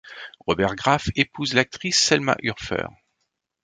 Robert 0.47 0.73
Graf 0.77 1.09
épouse 1.15 1.53
l'actrice 1.53 1.99
Selma 1.99 2.35
Urfer. 2.41 2.87